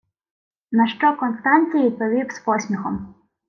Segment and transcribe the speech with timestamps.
[0.71, 3.15] На що Констанцій відповів із посміхом: